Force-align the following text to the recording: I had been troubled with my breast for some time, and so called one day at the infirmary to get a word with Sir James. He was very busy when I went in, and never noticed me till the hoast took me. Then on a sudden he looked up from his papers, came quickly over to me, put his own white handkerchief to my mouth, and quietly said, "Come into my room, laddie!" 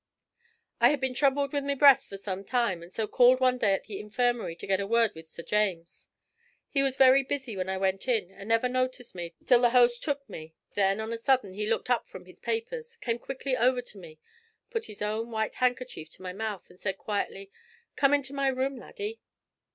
I 0.79 0.89
had 0.89 0.99
been 0.99 1.13
troubled 1.13 1.53
with 1.53 1.63
my 1.63 1.75
breast 1.75 2.09
for 2.09 2.17
some 2.17 2.43
time, 2.43 2.81
and 2.81 2.91
so 2.91 3.05
called 3.05 3.39
one 3.39 3.59
day 3.59 3.73
at 3.75 3.83
the 3.83 3.99
infirmary 3.99 4.55
to 4.55 4.65
get 4.65 4.79
a 4.79 4.87
word 4.87 5.11
with 5.13 5.29
Sir 5.29 5.43
James. 5.43 6.09
He 6.71 6.81
was 6.81 6.97
very 6.97 7.21
busy 7.21 7.55
when 7.55 7.69
I 7.69 7.77
went 7.77 8.07
in, 8.07 8.31
and 8.31 8.49
never 8.49 8.67
noticed 8.67 9.13
me 9.13 9.35
till 9.45 9.61
the 9.61 9.69
hoast 9.69 10.01
took 10.01 10.27
me. 10.27 10.55
Then 10.73 10.99
on 10.99 11.13
a 11.13 11.19
sudden 11.19 11.53
he 11.53 11.67
looked 11.67 11.91
up 11.91 12.07
from 12.09 12.25
his 12.25 12.39
papers, 12.39 12.95
came 12.95 13.19
quickly 13.19 13.55
over 13.55 13.83
to 13.83 13.99
me, 13.99 14.19
put 14.71 14.85
his 14.85 15.03
own 15.03 15.29
white 15.29 15.53
handkerchief 15.53 16.09
to 16.13 16.23
my 16.23 16.33
mouth, 16.33 16.67
and 16.71 16.79
quietly 16.97 17.51
said, 17.53 17.95
"Come 17.95 18.15
into 18.15 18.33
my 18.33 18.47
room, 18.47 18.77
laddie!" 18.77 19.21